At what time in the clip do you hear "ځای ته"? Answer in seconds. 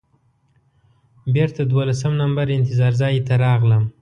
3.01-3.33